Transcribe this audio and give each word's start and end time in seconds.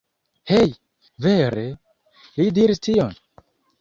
Hej? 0.51 0.71
Vere? 1.25 1.65
Li 2.41 2.49
diris 2.57 2.83
tion? 2.89 3.13